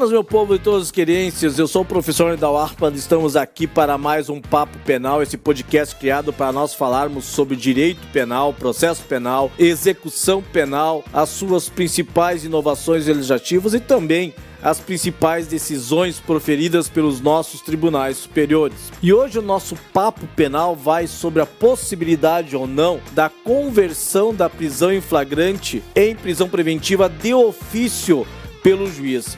Buenas, 0.00 0.12
meu 0.12 0.24
povo 0.24 0.56
de 0.56 0.64
todas 0.64 0.84
as 0.84 0.90
querências. 0.90 1.58
Eu 1.58 1.68
sou 1.68 1.82
o 1.82 1.84
professor 1.84 2.30
Nidal 2.30 2.56
Arpand. 2.56 2.94
Estamos 2.94 3.36
aqui 3.36 3.66
para 3.66 3.98
mais 3.98 4.30
um 4.30 4.40
Papo 4.40 4.78
Penal, 4.78 5.22
esse 5.22 5.36
podcast 5.36 5.94
criado 5.94 6.32
para 6.32 6.50
nós 6.50 6.72
falarmos 6.72 7.26
sobre 7.26 7.54
direito 7.54 8.00
penal, 8.10 8.54
processo 8.54 9.02
penal, 9.02 9.52
execução 9.58 10.42
penal, 10.42 11.04
as 11.12 11.28
suas 11.28 11.68
principais 11.68 12.46
inovações 12.46 13.06
legislativas 13.08 13.74
e 13.74 13.80
também 13.80 14.32
as 14.62 14.80
principais 14.80 15.46
decisões 15.46 16.18
proferidas 16.18 16.88
pelos 16.88 17.20
nossos 17.20 17.60
tribunais 17.60 18.16
superiores. 18.16 18.90
E 19.02 19.12
hoje 19.12 19.38
o 19.38 19.42
nosso 19.42 19.76
papo 19.92 20.26
penal 20.28 20.74
vai 20.74 21.06
sobre 21.06 21.42
a 21.42 21.46
possibilidade 21.46 22.56
ou 22.56 22.66
não 22.66 23.02
da 23.12 23.28
conversão 23.28 24.34
da 24.34 24.48
prisão 24.48 24.90
em 24.90 25.02
flagrante 25.02 25.82
em 25.94 26.16
prisão 26.16 26.48
preventiva 26.48 27.06
de 27.06 27.34
ofício 27.34 28.26
pelo 28.62 28.90
juiz. 28.90 29.36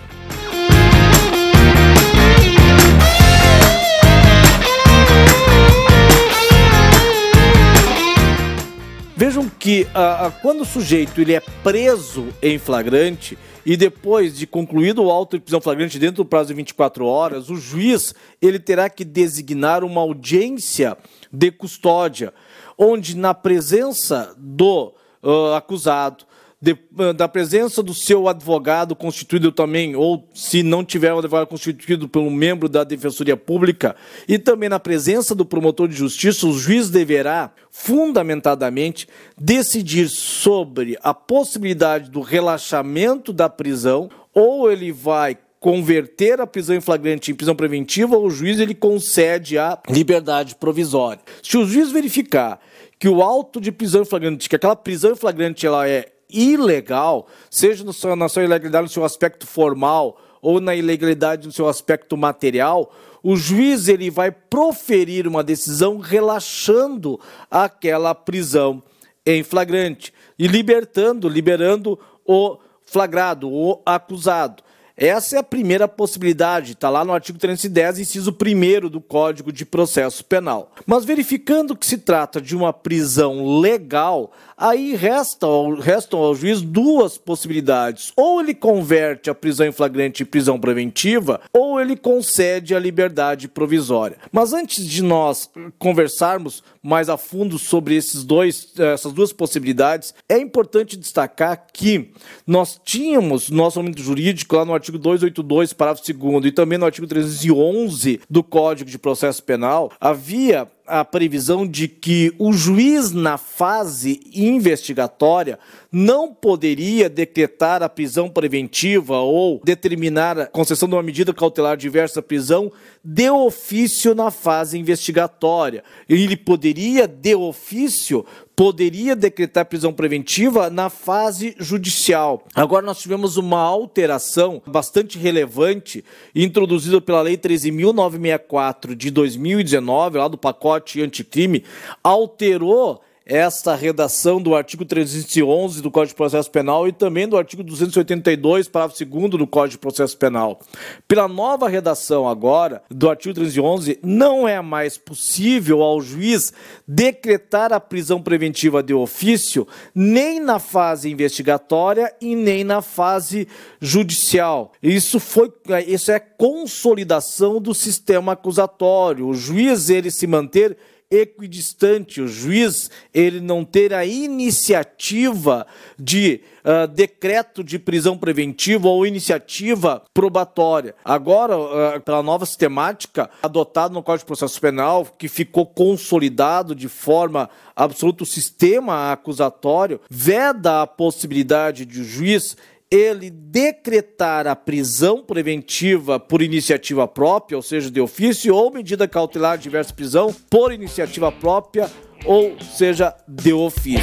Vejam 9.24 9.48
que 9.48 9.86
ah, 9.94 10.26
ah, 10.26 10.30
quando 10.32 10.62
o 10.62 10.64
sujeito 10.64 11.20
ele 11.20 11.32
é 11.32 11.38
preso 11.62 12.26
em 12.42 12.58
flagrante 12.58 13.38
e 13.64 13.76
depois 13.76 14.36
de 14.36 14.48
concluído 14.48 15.00
o 15.00 15.12
auto 15.12 15.38
de 15.38 15.44
prisão 15.44 15.60
flagrante 15.60 15.96
dentro 15.96 16.24
do 16.24 16.28
prazo 16.28 16.48
de 16.48 16.54
24 16.54 17.06
horas, 17.06 17.48
o 17.48 17.54
juiz 17.54 18.16
ele 18.42 18.58
terá 18.58 18.90
que 18.90 19.04
designar 19.04 19.84
uma 19.84 20.00
audiência 20.00 20.98
de 21.32 21.52
custódia, 21.52 22.34
onde 22.76 23.16
na 23.16 23.32
presença 23.32 24.34
do 24.36 24.92
uh, 25.22 25.54
acusado, 25.54 26.24
de, 26.62 26.78
eh, 26.98 27.12
da 27.12 27.26
presença 27.26 27.82
do 27.82 27.92
seu 27.92 28.28
advogado 28.28 28.94
constituído 28.94 29.50
também, 29.50 29.96
ou 29.96 30.28
se 30.32 30.62
não 30.62 30.84
tiver 30.84 31.12
um 31.12 31.18
advogado 31.18 31.48
constituído 31.48 32.08
pelo 32.08 32.30
membro 32.30 32.68
da 32.68 32.84
Defensoria 32.84 33.36
Pública, 33.36 33.96
e 34.28 34.38
também 34.38 34.68
na 34.68 34.78
presença 34.78 35.34
do 35.34 35.44
promotor 35.44 35.88
de 35.88 35.96
justiça, 35.96 36.46
o 36.46 36.56
juiz 36.56 36.88
deverá, 36.88 37.50
fundamentadamente, 37.68 39.08
decidir 39.36 40.08
sobre 40.08 40.96
a 41.02 41.12
possibilidade 41.12 42.08
do 42.08 42.20
relaxamento 42.20 43.32
da 43.32 43.48
prisão, 43.48 44.08
ou 44.32 44.70
ele 44.70 44.92
vai 44.92 45.36
converter 45.58 46.40
a 46.40 46.46
prisão 46.46 46.76
em 46.76 46.80
flagrante 46.80 47.32
em 47.32 47.34
prisão 47.34 47.56
preventiva, 47.56 48.16
ou 48.16 48.26
o 48.26 48.30
juiz 48.30 48.60
ele 48.60 48.74
concede 48.74 49.58
a 49.58 49.78
liberdade 49.88 50.54
provisória. 50.54 51.20
Se 51.42 51.56
o 51.56 51.66
juiz 51.66 51.90
verificar 51.90 52.60
que 53.00 53.08
o 53.08 53.20
auto 53.20 53.60
de 53.60 53.72
prisão 53.72 54.02
em 54.02 54.04
flagrante, 54.04 54.48
que 54.48 54.54
aquela 54.54 54.76
prisão 54.76 55.10
em 55.10 55.16
flagrante 55.16 55.66
ela 55.66 55.88
é 55.88 56.06
ilegal, 56.32 57.26
seja 57.50 57.84
no 57.84 57.92
seu, 57.92 58.16
na 58.16 58.28
sua 58.28 58.44
ilegalidade 58.44 58.84
no 58.84 58.88
seu 58.88 59.04
aspecto 59.04 59.46
formal 59.46 60.20
ou 60.40 60.60
na 60.60 60.74
ilegalidade 60.74 61.46
no 61.46 61.52
seu 61.52 61.68
aspecto 61.68 62.16
material, 62.16 62.92
o 63.22 63.36
juiz 63.36 63.86
ele 63.86 64.10
vai 64.10 64.32
proferir 64.32 65.28
uma 65.28 65.44
decisão 65.44 65.98
relaxando 65.98 67.20
aquela 67.50 68.14
prisão 68.14 68.82
em 69.24 69.42
flagrante 69.44 70.12
e 70.36 70.48
libertando, 70.48 71.28
liberando 71.28 71.98
o 72.26 72.58
flagrado, 72.84 73.48
o 73.48 73.80
acusado. 73.86 74.62
Essa 74.96 75.36
é 75.36 75.38
a 75.38 75.42
primeira 75.42 75.88
possibilidade, 75.88 76.72
está 76.72 76.90
lá 76.90 77.04
no 77.04 77.12
artigo 77.12 77.38
310, 77.38 78.00
inciso 78.00 78.30
1 78.30 78.88
do 78.88 79.00
Código 79.00 79.50
de 79.50 79.64
Processo 79.64 80.24
Penal. 80.24 80.70
Mas 80.86 81.04
verificando 81.04 81.74
que 81.74 81.86
se 81.86 81.98
trata 81.98 82.40
de 82.40 82.54
uma 82.54 82.72
prisão 82.72 83.58
legal, 83.58 84.32
aí 84.56 84.94
resta 84.94 85.46
restam 85.80 86.20
ao 86.20 86.34
juiz 86.34 86.60
duas 86.60 87.16
possibilidades. 87.16 88.12
Ou 88.16 88.40
ele 88.40 88.54
converte 88.54 89.30
a 89.30 89.34
prisão 89.34 89.66
em 89.66 89.72
flagrante 89.72 90.22
em 90.22 90.26
prisão 90.26 90.60
preventiva, 90.60 91.40
ou 91.52 91.80
ele 91.80 91.96
concede 91.96 92.74
a 92.74 92.78
liberdade 92.78 93.48
provisória. 93.48 94.18
Mas 94.30 94.52
antes 94.52 94.86
de 94.86 95.02
nós 95.02 95.50
conversarmos 95.78 96.62
mais 96.82 97.08
a 97.08 97.16
fundo 97.16 97.58
sobre 97.58 97.96
esses 97.96 98.24
dois, 98.24 98.72
essas 98.78 99.12
duas 99.12 99.32
possibilidades, 99.32 100.14
é 100.28 100.38
importante 100.38 100.96
destacar 100.96 101.66
que 101.72 102.12
nós 102.46 102.80
tínhamos 102.84 103.48
nosso 103.50 103.80
momento 103.80 104.02
jurídico 104.02 104.56
lá 104.56 104.64
no 104.64 104.74
artigo 104.74 104.81
282, 104.90 105.72
parágrafo 105.72 106.12
2 106.12 106.46
e 106.46 106.52
também 106.52 106.78
no 106.78 106.86
artigo 106.86 107.06
311 107.06 108.20
do 108.28 108.42
Código 108.42 108.90
de 108.90 108.98
Processo 108.98 109.42
Penal, 109.42 109.92
havia 110.00 110.66
a 110.92 111.06
previsão 111.06 111.66
de 111.66 111.88
que 111.88 112.34
o 112.38 112.52
juiz, 112.52 113.12
na 113.12 113.38
fase 113.38 114.20
investigatória, 114.34 115.58
não 115.90 116.34
poderia 116.34 117.08
decretar 117.08 117.82
a 117.82 117.88
prisão 117.88 118.28
preventiva 118.28 119.18
ou 119.18 119.58
determinar 119.64 120.38
a 120.38 120.46
concessão 120.46 120.86
de 120.86 120.94
uma 120.94 121.02
medida 121.02 121.32
cautelar 121.32 121.78
diversa 121.78 122.20
prisão 122.20 122.70
de 123.02 123.30
ofício 123.30 124.14
na 124.14 124.30
fase 124.30 124.78
investigatória. 124.78 125.82
Ele 126.06 126.36
poderia, 126.36 127.08
de 127.08 127.34
ofício, 127.34 128.24
poderia 128.54 129.16
decretar 129.16 129.66
prisão 129.66 129.92
preventiva 129.92 130.70
na 130.70 130.90
fase 130.90 131.54
judicial. 131.58 132.44
Agora 132.54 132.84
nós 132.84 133.00
tivemos 133.00 133.36
uma 133.36 133.60
alteração 133.60 134.62
bastante 134.66 135.18
relevante 135.18 136.04
introduzida 136.34 137.00
pela 137.00 137.22
Lei 137.22 137.36
13.964 137.36 138.94
de 138.94 139.10
2019, 139.10 140.18
lá 140.18 140.28
do 140.28 140.38
pacote 140.38 140.81
anticrime, 141.02 141.64
alterou 142.02 143.00
esta 143.24 143.74
redação 143.74 144.40
do 144.40 144.54
artigo 144.54 144.84
311 144.84 145.80
do 145.80 145.90
Código 145.90 146.08
de 146.08 146.16
Processo 146.16 146.50
Penal 146.50 146.88
e 146.88 146.92
também 146.92 147.28
do 147.28 147.36
artigo 147.36 147.62
282, 147.62 148.68
parágrafo 148.68 149.04
2 149.04 149.30
do 149.30 149.46
Código 149.46 149.72
de 149.72 149.78
Processo 149.78 150.16
Penal. 150.16 150.60
Pela 151.06 151.28
nova 151.28 151.68
redação 151.68 152.28
agora 152.28 152.82
do 152.90 153.08
artigo 153.08 153.34
311, 153.34 153.98
não 154.02 154.46
é 154.46 154.60
mais 154.60 154.98
possível 154.98 155.82
ao 155.82 156.00
juiz 156.00 156.52
decretar 156.86 157.72
a 157.72 157.80
prisão 157.80 158.20
preventiva 158.20 158.82
de 158.82 158.92
ofício 158.92 159.66
nem 159.94 160.40
na 160.40 160.58
fase 160.58 161.10
investigatória 161.10 162.12
e 162.20 162.34
nem 162.34 162.64
na 162.64 162.82
fase 162.82 163.46
judicial. 163.80 164.72
Isso 164.82 165.20
foi 165.20 165.52
isso 165.86 166.10
é 166.10 166.18
consolidação 166.18 167.60
do 167.60 167.74
sistema 167.74 168.32
acusatório. 168.32 169.28
O 169.28 169.34
juiz 169.34 169.90
ele 169.90 170.10
se 170.10 170.26
manter 170.26 170.76
equidistante, 171.12 172.22
o 172.22 172.26
juiz 172.26 172.90
ele 173.12 173.40
não 173.40 173.64
ter 173.64 173.92
a 173.92 174.04
iniciativa 174.04 175.66
de 175.98 176.40
uh, 176.64 176.88
decreto 176.88 177.62
de 177.62 177.78
prisão 177.78 178.16
preventiva 178.16 178.88
ou 178.88 179.06
iniciativa 179.06 180.02
probatória. 180.14 180.94
Agora, 181.04 181.58
uh, 181.58 182.00
pela 182.00 182.22
nova 182.22 182.46
sistemática 182.46 183.28
adotada 183.42 183.92
no 183.92 184.02
Código 184.02 184.24
de 184.24 184.26
Processo 184.26 184.60
Penal, 184.60 185.06
que 185.18 185.28
ficou 185.28 185.66
consolidado 185.66 186.74
de 186.74 186.88
forma 186.88 187.50
absoluta 187.76 188.22
o 188.22 188.26
sistema 188.26 189.12
acusatório, 189.12 190.00
veda 190.08 190.82
a 190.82 190.86
possibilidade 190.86 191.84
de 191.84 192.00
o 192.00 192.04
juiz 192.04 192.56
ele 192.92 193.30
decretar 193.30 194.46
a 194.46 194.54
prisão 194.54 195.22
preventiva 195.22 196.20
por 196.20 196.42
iniciativa 196.42 197.08
própria, 197.08 197.56
ou 197.56 197.62
seja, 197.62 197.90
de 197.90 197.98
ofício, 198.02 198.54
ou 198.54 198.70
medida 198.70 199.08
cautelar 199.08 199.56
de 199.56 199.64
diversa 199.64 199.94
prisão 199.94 200.30
por 200.50 200.70
iniciativa 200.70 201.32
própria, 201.32 201.90
ou 202.26 202.54
seja, 202.60 203.16
de 203.26 203.50
ofício. 203.54 204.02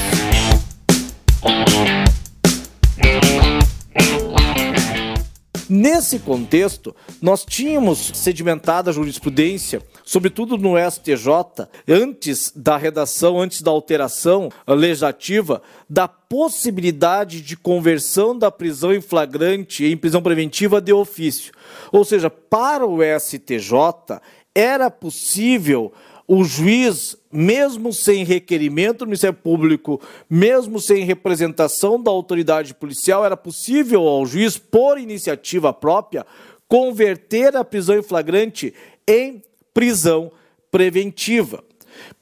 Nesse 5.70 6.18
contexto, 6.18 6.96
nós 7.22 7.46
tínhamos 7.46 8.12
sedimentada 8.16 8.90
a 8.90 8.94
jurisprudência, 8.94 9.80
sobretudo 10.04 10.58
no 10.58 10.74
STJ, 10.76 11.68
antes 11.88 12.52
da 12.56 12.76
redação, 12.76 13.40
antes 13.40 13.62
da 13.62 13.70
alteração 13.70 14.50
legislativa, 14.68 15.62
da 15.88 16.08
possibilidade 16.08 17.42
de 17.42 17.56
conversão 17.56 18.36
da 18.36 18.50
prisão 18.50 18.92
em 18.92 19.00
flagrante 19.00 19.86
em 19.86 19.96
prisão 19.96 20.24
preventiva 20.24 20.82
de 20.82 20.92
ofício. 20.92 21.54
Ou 21.92 22.04
seja, 22.04 22.32
para 22.32 22.88
o 22.88 22.98
STJ, 23.20 24.20
era 24.56 24.90
possível 24.90 25.94
o 26.32 26.44
juiz, 26.44 27.18
mesmo 27.32 27.92
sem 27.92 28.24
requerimento 28.24 29.00
do 29.00 29.08
Ministério 29.08 29.36
Público, 29.36 30.00
mesmo 30.30 30.80
sem 30.80 31.04
representação 31.04 32.00
da 32.00 32.12
autoridade 32.12 32.76
policial, 32.76 33.26
era 33.26 33.36
possível 33.36 34.08
ao 34.08 34.28
juiz, 34.28 34.56
por 34.56 35.00
iniciativa 35.00 35.74
própria, 35.74 36.24
converter 36.68 37.56
a 37.56 37.64
prisão 37.64 37.98
em 37.98 38.04
flagrante 38.04 38.76
em 39.08 39.42
prisão 39.74 40.32
preventiva. 40.70 41.64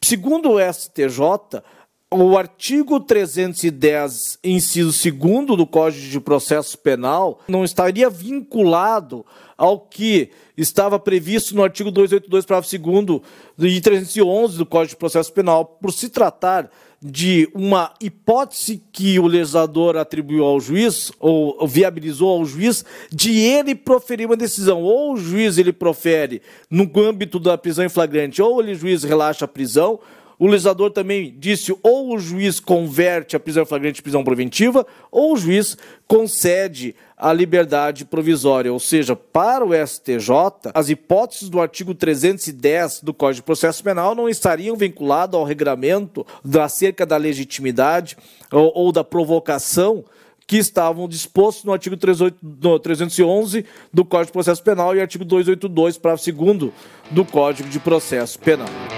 Segundo 0.01 0.51
o 0.51 0.73
STJ, 0.73 1.61
o 2.09 2.37
artigo 2.37 3.01
310, 3.01 4.39
inciso 4.41 5.11
2 5.11 5.57
do 5.57 5.67
Código 5.67 6.07
de 6.07 6.19
Processo 6.21 6.77
Penal, 6.77 7.41
não 7.49 7.65
estaria 7.65 8.09
vinculado 8.09 9.25
ao 9.57 9.79
que 9.79 10.29
estava 10.55 10.97
previsto 10.97 11.53
no 11.53 11.63
artigo 11.63 11.91
282, 11.91 12.45
parágrafo 12.45 13.21
2 13.57 13.73
e 13.73 13.81
311 13.81 14.57
do 14.57 14.65
Código 14.65 14.91
de 14.91 14.95
Processo 14.95 15.33
Penal, 15.33 15.65
por 15.65 15.91
se 15.91 16.07
tratar 16.07 16.71
de 17.01 17.49
uma 17.53 17.93
hipótese 18.01 18.81
que 18.91 19.19
o 19.19 19.27
legislador 19.27 19.97
atribuiu 19.97 20.45
ao 20.45 20.59
juiz, 20.61 21.11
ou 21.19 21.67
viabilizou 21.67 22.29
ao 22.29 22.45
juiz, 22.45 22.85
de 23.11 23.37
ele 23.37 23.75
proferir 23.75 24.25
uma 24.25 24.37
decisão. 24.37 24.81
Ou 24.81 25.13
o 25.13 25.17
juiz 25.17 25.57
ele 25.57 25.73
profere 25.73 26.41
no 26.69 26.89
âmbito 26.95 27.37
da 27.37 27.57
prisão 27.57 27.85
em 27.85 27.89
flagrante, 27.89 28.41
ou 28.41 28.57
o 28.59 28.73
juiz 28.73 29.03
relaxa 29.03 29.45
a 29.45 29.47
prisão, 29.47 29.99
o 30.39 30.45
legislador 30.45 30.91
também 30.91 31.33
disse 31.37 31.75
ou 31.81 32.13
o 32.13 32.19
juiz 32.19 32.59
converte 32.59 33.35
a 33.35 33.39
prisão 33.39 33.65
flagrante 33.65 33.99
em 33.99 34.03
prisão 34.03 34.23
preventiva, 34.23 34.85
ou 35.11 35.33
o 35.33 35.37
juiz 35.37 35.77
concede 36.07 36.95
a 37.17 37.33
liberdade 37.33 38.05
provisória. 38.05 38.71
Ou 38.71 38.79
seja, 38.79 39.15
para 39.15 39.65
o 39.65 39.73
STJ, 39.73 40.71
as 40.73 40.89
hipóteses 40.89 41.49
do 41.49 41.59
artigo 41.59 41.95
310 41.95 43.01
do 43.01 43.13
Código 43.13 43.37
de 43.37 43.43
Processo 43.43 43.83
Penal 43.83 44.13
não 44.13 44.29
estariam 44.29 44.75
vinculadas 44.75 45.33
ao 45.33 45.43
regramento 45.43 46.25
acerca 46.61 47.05
da 47.05 47.17
legitimidade 47.17 48.15
ou, 48.51 48.71
ou 48.75 48.91
da 48.91 49.03
provocação 49.03 50.05
que 50.45 50.57
estavam 50.57 51.09
dispostos 51.09 51.65
no 51.65 51.73
artigo 51.73 51.97
38, 51.97 52.37
no 52.41 52.79
311 52.79 53.65
do 53.91 54.05
Código 54.05 54.27
de 54.27 54.33
Processo 54.33 54.63
Penal 54.63 54.95
e 54.95 55.01
artigo 55.01 55.25
282, 55.25 55.97
parágrafo 55.97 56.31
2 56.31 56.71
do 57.11 57.25
Código 57.25 57.67
de 57.67 57.79
Processo 57.79 58.39
Penal. 58.39 58.96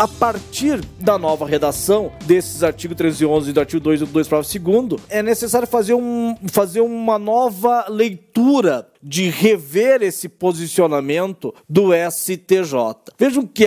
A 0.00 0.08
partir 0.08 0.82
da 0.98 1.18
nova 1.18 1.44
redação 1.44 2.10
desses 2.24 2.62
artigos 2.62 2.96
311 2.96 3.50
e 3.50 3.52
do 3.52 3.60
artigo 3.60 3.80
282, 3.80 4.28
parágrafo 4.28 4.58
2 4.58 5.02
é 5.10 5.22
necessário 5.22 5.68
fazer, 5.68 5.92
um, 5.92 6.34
fazer 6.50 6.80
uma 6.80 7.18
nova 7.18 7.84
leitura 7.86 8.88
de 9.02 9.28
rever 9.28 10.00
esse 10.02 10.26
posicionamento 10.26 11.54
do 11.68 11.90
STJ. 11.92 13.12
Vejam 13.18 13.46
que 13.46 13.66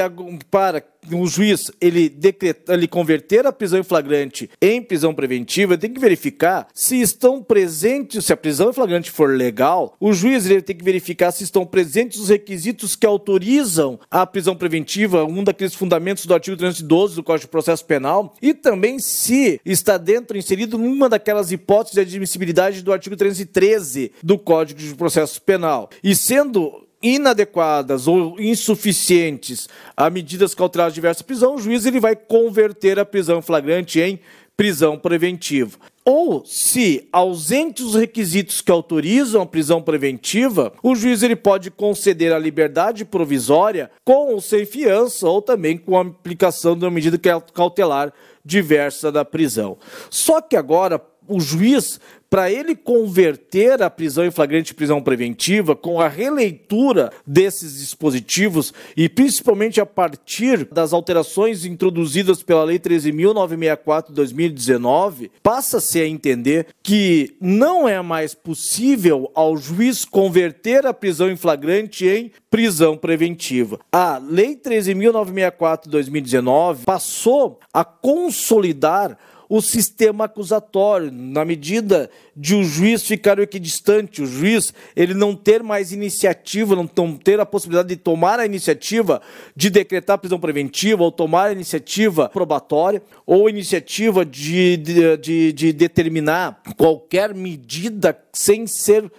para 0.49 0.83
o 1.11 1.27
juiz 1.27 1.71
ele, 1.81 2.09
decretar, 2.09 2.75
ele 2.75 2.87
converter 2.87 3.45
a 3.45 3.51
prisão 3.51 3.79
em 3.79 3.83
flagrante 3.83 4.49
em 4.61 4.81
prisão 4.81 5.13
preventiva, 5.13 5.77
tem 5.77 5.91
que 5.91 5.99
verificar 5.99 6.67
se 6.73 7.01
estão 7.01 7.41
presentes, 7.41 8.25
se 8.25 8.33
a 8.33 8.37
prisão 8.37 8.69
em 8.69 8.73
flagrante 8.73 9.11
for 9.11 9.35
legal, 9.35 9.95
o 9.99 10.13
juiz 10.13 10.45
ele 10.45 10.61
tem 10.61 10.75
que 10.75 10.83
verificar 10.83 11.31
se 11.31 11.43
estão 11.43 11.65
presentes 11.65 12.19
os 12.19 12.29
requisitos 12.29 12.95
que 12.95 13.05
autorizam 13.05 13.99
a 14.09 14.25
prisão 14.25 14.55
preventiva, 14.55 15.25
um 15.25 15.43
daqueles 15.43 15.75
fundamentos 15.75 16.25
do 16.25 16.33
artigo 16.33 16.57
312 16.57 17.15
do 17.15 17.23
Código 17.23 17.47
de 17.47 17.51
Processo 17.51 17.85
Penal, 17.85 18.33
e 18.41 18.53
também 18.53 18.99
se 18.99 19.59
está 19.65 19.97
dentro, 19.97 20.37
inserido 20.37 20.77
numa 20.77 21.09
daquelas 21.09 21.51
hipóteses 21.51 21.95
de 21.95 22.01
admissibilidade 22.01 22.81
do 22.81 22.93
artigo 22.93 23.15
313 23.15 24.11
do 24.21 24.37
Código 24.37 24.79
de 24.79 24.95
Processo 24.95 25.41
Penal. 25.41 25.89
E 26.03 26.15
sendo 26.15 26.82
inadequadas 27.03 28.07
ou 28.07 28.39
insuficientes 28.39 29.67
a 29.95 30.09
medidas 30.09 30.55
cautelares 30.55 30.95
de 30.95 31.23
prisão, 31.23 31.55
o 31.55 31.59
juiz 31.59 31.85
ele 31.85 31.99
vai 31.99 32.15
converter 32.15 32.97
a 32.97 33.05
prisão 33.05 33.41
flagrante 33.41 33.99
em 33.99 34.19
prisão 34.55 34.97
preventiva. 34.97 35.77
Ou, 36.05 36.43
se 36.45 37.07
ausentes 37.11 37.85
os 37.85 37.95
requisitos 37.95 38.61
que 38.61 38.71
autorizam 38.71 39.41
a 39.41 39.45
prisão 39.45 39.81
preventiva, 39.81 40.73
o 40.83 40.95
juiz 40.95 41.23
ele 41.23 41.35
pode 41.35 41.71
conceder 41.71 42.33
a 42.33 42.39
liberdade 42.39 43.05
provisória 43.05 43.89
com 44.03 44.33
ou 44.33 44.41
sem 44.41 44.65
fiança, 44.65 45.27
ou 45.27 45.41
também 45.41 45.77
com 45.77 45.97
a 45.97 46.01
aplicação 46.01 46.77
de 46.77 46.83
uma 46.83 46.91
medida 46.91 47.17
cautelar 47.53 48.13
diversa 48.43 49.11
da 49.11 49.23
prisão. 49.23 49.77
Só 50.09 50.41
que 50.41 50.57
agora 50.57 51.01
o 51.27 51.39
juiz 51.39 52.01
para 52.33 52.51
ele 52.51 52.75
converter 52.75 53.83
a 53.83 53.91
prisão 53.91 54.25
em 54.25 54.31
flagrante 54.31 54.73
prisão 54.73 54.99
preventiva 54.99 55.75
com 55.75 56.01
a 56.01 56.07
releitura 56.07 57.11
desses 57.27 57.77
dispositivos 57.77 58.73
e 58.97 59.07
principalmente 59.07 59.79
a 59.79 59.85
partir 59.85 60.65
das 60.71 60.93
alterações 60.93 61.63
introduzidas 61.63 62.41
pela 62.41 62.63
Lei 62.63 62.79
13.964 62.79 64.07
de 64.07 64.13
2019, 64.13 65.31
passa-se 65.43 66.01
a 66.01 66.07
entender 66.07 66.65
que 66.81 67.37
não 67.39 67.87
é 67.87 68.01
mais 68.01 68.33
possível 68.33 69.29
ao 69.35 69.55
juiz 69.55 70.03
converter 70.03 70.87
a 70.87 70.93
prisão 70.93 71.29
em 71.29 71.35
flagrante 71.35 72.07
em 72.07 72.31
prisão 72.49 72.97
preventiva. 72.97 73.79
A 73.91 74.17
Lei 74.17 74.55
13.964 74.55 75.83
de 75.83 75.89
2019 75.91 76.83
passou 76.83 77.59
a 77.71 77.85
consolidar 77.85 79.19
o 79.49 79.61
sistema 79.61 80.25
acusatório, 80.25 81.11
na 81.11 81.45
medida 81.45 82.09
de 82.35 82.55
o 82.55 82.63
juiz 82.63 83.03
ficar 83.03 83.37
equidistante, 83.39 84.21
o 84.21 84.25
juiz 84.25 84.73
ele 84.95 85.13
não 85.13 85.35
ter 85.35 85.61
mais 85.61 85.91
iniciativa, 85.91 86.75
não 86.75 86.87
ter 87.17 87.39
a 87.39 87.45
possibilidade 87.45 87.89
de 87.89 87.95
tomar 87.97 88.39
a 88.39 88.45
iniciativa 88.45 89.21
de 89.55 89.69
decretar 89.69 90.17
prisão 90.17 90.39
preventiva, 90.39 91.03
ou 91.03 91.11
tomar 91.11 91.49
a 91.49 91.51
iniciativa 91.51 92.29
probatória, 92.29 93.01
ou 93.25 93.49
iniciativa 93.49 94.25
de, 94.25 94.77
de, 94.77 95.17
de, 95.17 95.53
de 95.53 95.73
determinar 95.73 96.61
qualquer 96.77 97.33
medida 97.33 98.17
sem 98.31 98.65
ser 98.65 99.11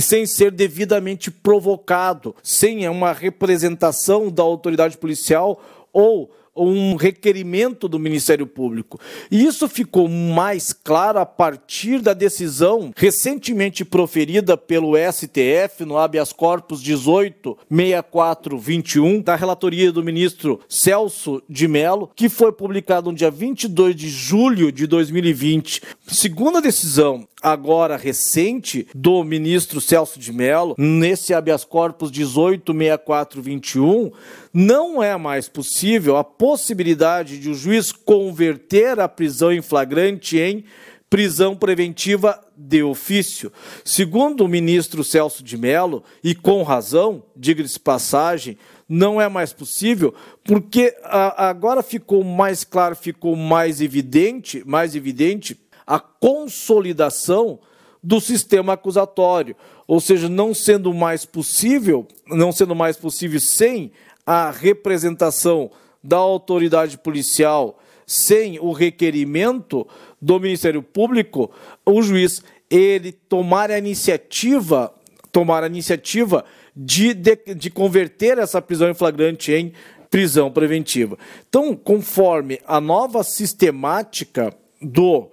sem 0.00 0.24
ser 0.24 0.50
devidamente 0.50 1.30
provocado, 1.30 2.34
sem 2.42 2.88
uma 2.88 3.12
representação 3.12 4.30
da 4.30 4.42
autoridade 4.42 4.96
policial 4.96 5.62
ou 5.92 6.30
um 6.56 6.96
requerimento 6.96 7.86
do 7.88 7.98
Ministério 7.98 8.46
Público. 8.46 8.98
E 9.30 9.44
isso 9.44 9.68
ficou 9.68 10.08
mais 10.08 10.72
claro 10.72 11.18
a 11.18 11.26
partir 11.26 12.00
da 12.00 12.14
decisão 12.14 12.90
recentemente 12.96 13.84
proferida 13.84 14.56
pelo 14.56 14.94
STF 14.96 15.84
no 15.84 15.98
habeas 15.98 16.32
corpus 16.32 16.82
186421 16.82 19.20
da 19.20 19.36
relatoria 19.36 19.92
do 19.92 20.04
ministro 20.04 20.60
Celso 20.68 21.42
de 21.48 21.66
Mello, 21.66 22.08
que 22.14 22.28
foi 22.28 22.52
publicado 22.52 23.10
no 23.10 23.16
dia 23.16 23.30
22 23.30 23.96
de 23.96 24.08
julho 24.08 24.70
de 24.70 24.86
2020. 24.86 25.82
Segundo 26.06 26.58
a 26.58 26.60
decisão 26.60 27.26
agora 27.44 27.96
recente 27.98 28.88
do 28.94 29.22
ministro 29.22 29.78
Celso 29.78 30.18
de 30.18 30.32
Mello, 30.32 30.74
nesse 30.78 31.34
habeas 31.34 31.62
corpus 31.62 32.10
186421, 32.10 34.10
não 34.50 35.02
é 35.02 35.14
mais 35.18 35.46
possível 35.46 36.16
a 36.16 36.24
possibilidade 36.24 37.38
de 37.38 37.50
o 37.50 37.54
juiz 37.54 37.92
converter 37.92 38.98
a 38.98 39.06
prisão 39.06 39.52
em 39.52 39.60
flagrante 39.60 40.38
em 40.38 40.64
prisão 41.10 41.54
preventiva 41.54 42.40
de 42.56 42.82
ofício. 42.82 43.52
Segundo 43.84 44.44
o 44.44 44.48
ministro 44.48 45.04
Celso 45.04 45.44
de 45.44 45.58
Mello, 45.58 46.02
e 46.24 46.34
com 46.34 46.62
razão, 46.62 47.22
diga-se 47.36 47.78
passagem, 47.78 48.56
não 48.88 49.20
é 49.20 49.28
mais 49.28 49.52
possível, 49.52 50.14
porque 50.42 50.94
agora 51.04 51.82
ficou 51.82 52.24
mais 52.24 52.64
claro, 52.64 52.94
ficou 52.94 53.36
mais 53.36 53.80
evidente, 53.80 54.62
mais 54.66 54.94
evidente 54.94 55.54
a 55.86 55.98
consolidação 55.98 57.58
do 58.02 58.20
sistema 58.20 58.74
acusatório, 58.74 59.56
ou 59.86 60.00
seja, 60.00 60.28
não 60.28 60.52
sendo 60.52 60.92
mais 60.92 61.24
possível, 61.24 62.06
não 62.26 62.52
sendo 62.52 62.74
mais 62.74 62.96
possível 62.96 63.40
sem 63.40 63.92
a 64.26 64.50
representação 64.50 65.70
da 66.02 66.18
autoridade 66.18 66.98
policial, 66.98 67.78
sem 68.06 68.58
o 68.58 68.72
requerimento 68.72 69.86
do 70.20 70.38
Ministério 70.38 70.82
Público, 70.82 71.50
o 71.84 72.02
juiz 72.02 72.42
ele 72.70 73.12
tomar 73.12 73.70
a 73.70 73.78
iniciativa, 73.78 74.92
tomar 75.32 75.62
a 75.64 75.66
iniciativa 75.66 76.44
de, 76.76 77.14
de, 77.14 77.36
de 77.54 77.70
converter 77.70 78.38
essa 78.38 78.60
prisão 78.60 78.90
em 78.90 78.94
flagrante 78.94 79.52
em 79.52 79.72
prisão 80.10 80.50
preventiva. 80.50 81.18
Então, 81.48 81.74
conforme 81.74 82.60
a 82.66 82.80
nova 82.80 83.22
sistemática 83.22 84.54
do 84.80 85.30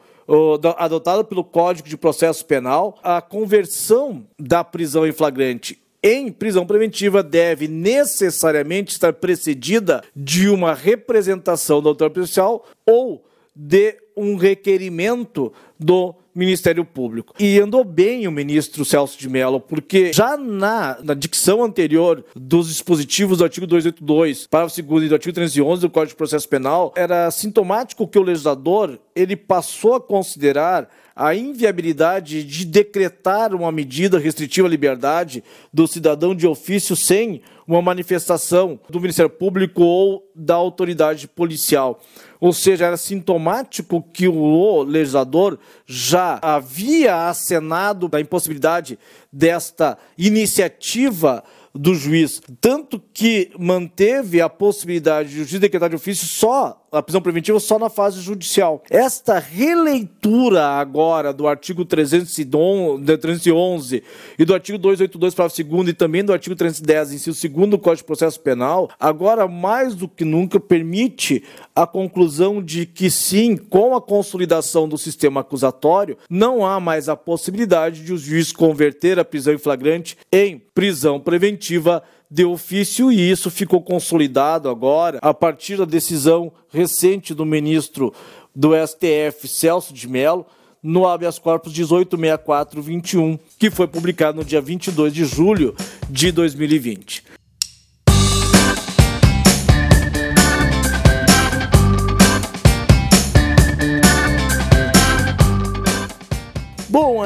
adotada 0.77 1.23
pelo 1.23 1.43
Código 1.43 1.88
de 1.88 1.97
Processo 1.97 2.45
Penal, 2.45 2.97
a 3.03 3.21
conversão 3.21 4.25
da 4.39 4.63
prisão 4.63 5.05
em 5.05 5.11
flagrante 5.11 5.81
em 6.03 6.31
prisão 6.31 6.65
preventiva 6.65 7.21
deve 7.21 7.67
necessariamente 7.67 8.91
estar 8.91 9.13
precedida 9.13 10.03
de 10.15 10.50
uma 10.50 10.73
representação 10.73 11.81
da 11.81 11.89
autoridade 11.89 12.15
policial 12.15 12.65
ou 12.85 13.23
de 13.55 13.98
um 14.15 14.36
requerimento 14.36 15.51
do 15.79 16.15
Ministério 16.34 16.86
Público. 16.86 17.34
E 17.38 17.60
andou 17.60 17.84
bem 17.84 18.27
o 18.27 18.31
ministro 18.31 18.86
Celso 18.86 19.20
de 19.20 19.29
Mello, 19.29 19.60
porque 19.60 20.13
já 20.13 20.38
na, 20.38 20.98
na 21.03 21.13
dicção 21.13 21.63
anterior 21.63 22.24
dos 22.36 22.67
dispositivos 22.70 23.39
do 23.39 23.43
artigo 23.43 23.67
282, 23.67 24.48
parágrafo 24.48 24.81
2 24.81 25.03
e 25.03 25.10
do 25.10 25.15
artigo 25.15 25.34
311 25.34 25.81
do 25.81 25.89
Código 25.89 26.10
de 26.10 26.15
Processo 26.15 26.48
Penal, 26.48 26.93
era 26.96 27.29
sintomático 27.31 28.08
que 28.08 28.17
o 28.17 28.24
legislador 28.24 29.00
ele 29.15 29.36
passou 29.36 29.96
a 29.96 30.01
considerar 30.01 30.89
a 31.15 31.36
inviabilidade 31.36 32.44
de 32.44 32.65
decretar 32.65 33.53
uma 33.53 33.72
medida 33.72 34.18
restritiva 34.18 34.68
à 34.68 34.70
liberdade 34.70 35.44
do 35.74 35.88
cidadão 35.88 36.34
de 36.34 36.48
ofício 36.48 36.96
sem 36.96 37.41
uma 37.68 37.82
manifestação 37.82 38.80
do 38.89 39.00
Ministério 39.00 39.30
Público 39.30 39.84
ou 39.84 40.30
da 40.36 40.56
autoridade 40.56 41.27
policial. 41.27 42.01
Ou 42.39 42.51
seja, 42.51 42.86
era 42.86 42.98
sintomático 42.98 44.01
que 44.01 44.27
o 44.27 44.84
legislador 44.84 45.60
já 45.86 46.39
havia 46.41 47.30
acenado 47.30 48.10
a 48.12 48.20
impossibilidade 48.20 48.98
desta 49.32 49.98
iniciativa 50.18 51.44
do 51.74 51.96
juiz, 51.96 52.41
tanto 52.60 53.01
que 53.13 53.51
manteve 53.58 54.41
a 54.41 54.50
possibilidade 54.50 55.30
de 55.30 55.41
o 55.41 55.46
juiz 55.46 55.62
decretar 55.62 55.89
de 55.89 55.96
ofício 55.96 56.27
só 56.27 56.80
a 56.91 57.01
prisão 57.01 57.21
preventiva 57.21 57.57
só 57.60 57.79
na 57.79 57.89
fase 57.89 58.19
judicial. 58.19 58.83
Esta 58.89 59.39
releitura 59.39 60.65
agora 60.65 61.31
do 61.31 61.48
artigo 61.48 61.86
311 61.86 64.03
e 64.38 64.43
do 64.43 64.53
artigo 64.53 64.77
282, 64.77 65.33
parágrafo 65.33 65.63
2 65.63 65.88
e 65.88 65.93
também 65.93 66.21
do 66.24 66.33
artigo 66.33 66.53
310, 66.53 67.13
inciso 67.13 67.48
2 67.48 67.69
do 67.69 67.79
Código 67.79 68.01
de 68.01 68.03
Processo 68.03 68.41
Penal, 68.41 68.89
agora 69.00 69.48
mais 69.48 69.95
do 69.95 70.07
que 70.07 70.25
nunca 70.25 70.60
permite 70.60 71.43
a 71.74 71.88
conclusão 71.88 72.62
de 72.62 72.86
que 72.86 73.10
sim, 73.10 73.55
com 73.55 73.95
a 73.95 74.01
consolidação 74.01 74.89
do 74.89 74.98
sistema 74.98 75.39
acusatório, 75.39 76.17
não 76.29 76.65
há 76.65 76.77
mais 76.79 77.07
a 77.07 77.15
possibilidade 77.15 78.03
de 78.03 78.12
o 78.12 78.17
juiz 78.17 78.51
converter 78.51 79.17
a 79.17 79.24
prisão 79.24 79.53
em 79.53 79.57
flagrante 79.57 80.17
em 80.31 80.62
prisão 80.74 81.19
preventiva 81.19 82.03
de 82.31 82.45
ofício 82.45 83.11
e 83.11 83.29
isso 83.29 83.51
ficou 83.51 83.81
consolidado 83.81 84.69
agora 84.69 85.19
a 85.21 85.33
partir 85.33 85.75
da 85.75 85.83
decisão 85.83 86.50
recente 86.71 87.33
do 87.33 87.45
ministro 87.45 88.13
do 88.55 88.71
STF, 88.73 89.50
Celso 89.50 89.93
de 89.93 90.07
Mello, 90.07 90.45
no 90.81 91.05
habeas 91.05 91.38
corpus 91.38 91.73
186421, 91.73 93.38
que 93.59 93.69
foi 93.69 93.85
publicado 93.85 94.38
no 94.38 94.45
dia 94.45 94.61
22 94.61 95.13
de 95.13 95.25
julho 95.25 95.75
de 96.09 96.31
2020. 96.31 97.23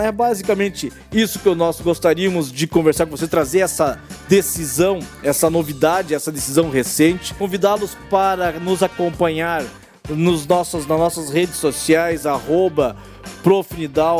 É 0.06 0.12
basicamente 0.12 0.92
isso 1.12 1.40
que 1.40 1.54
nós 1.56 1.82
gostaríamos 1.82 2.52
de 2.52 2.68
conversar 2.68 3.06
com 3.06 3.16
você, 3.18 3.28
trazer 3.28 3.60
essa 3.60 4.00
decisão, 4.28 5.00
essa 5.24 5.50
novidade, 5.50 6.14
essa 6.14 6.32
decisão 6.32 6.70
recente. 6.70 7.34
Convidá-los 7.34 7.98
para 8.10 8.54
nos 8.54 8.84
acompanhar 8.84 9.64
nos 10.10 10.46
nossos, 10.46 10.86
nas 10.86 11.00
nossas 11.00 11.30
redes 11.30 11.56
sociais, 11.56 12.26
arroba 12.26 12.96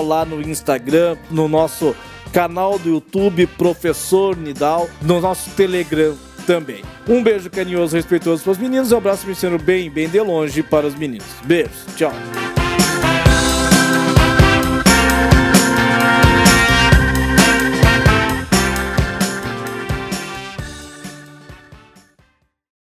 lá 0.08 0.24
no 0.24 0.42
Instagram, 0.42 1.18
no 1.32 1.48
nosso 1.48 1.96
canal 2.32 2.78
do 2.78 2.90
YouTube 2.90 3.48
Professor 3.48 4.38
Nidal, 4.38 4.90
no 5.02 5.20
nosso 5.20 5.50
Telegram 5.52 6.16
também. 6.46 6.84
Um 7.08 7.24
beijo 7.24 7.50
carinhoso, 7.50 7.96
respeitoso 7.96 8.44
para 8.44 8.52
os 8.52 8.58
meninos 8.58 8.92
um 8.92 8.98
abraço 8.98 9.26
me 9.26 9.34
sendo 9.34 9.58
bem, 9.58 9.90
bem 9.90 10.08
de 10.08 10.20
longe 10.20 10.62
para 10.62 10.86
os 10.86 10.96
meninos. 10.96 11.26
Beijos, 11.44 11.86
tchau. 11.96 12.14